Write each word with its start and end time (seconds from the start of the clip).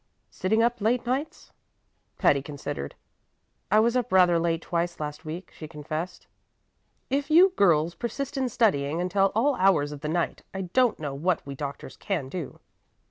"Sitting 0.31 0.63
up 0.63 0.81
late 0.81 1.05
nights?" 1.05 1.51
Patty 2.17 2.41
considered. 2.41 2.95
"I 3.69 3.79
was 3.79 3.95
up 3.95 4.11
rather 4.11 4.39
late 4.39 4.63
twice 4.63 4.99
last 4.99 5.25
week," 5.25 5.51
she 5.55 5.67
confessed. 5.67 6.25
"If 7.11 7.29
you 7.29 7.49
girls 7.55 7.93
persist 7.93 8.35
in 8.35 8.49
studying 8.49 8.99
until 8.99 9.31
all 9.35 9.53
hours 9.57 9.91
of 9.91 10.01
the 10.01 10.09
night, 10.09 10.41
I 10.55 10.61
don't 10.61 10.97
know 10.97 11.13
what 11.13 11.45
we 11.45 11.53
doctors 11.53 11.97
can 11.97 12.29
do." 12.29 12.59